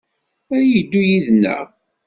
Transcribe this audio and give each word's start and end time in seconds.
A 0.55 0.57
yeddu 0.69 1.01
yid-neɣ? 1.09 1.65